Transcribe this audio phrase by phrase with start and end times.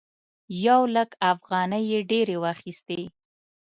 [0.65, 3.01] یو لک افغانۍ یې ډېرې واخيستې.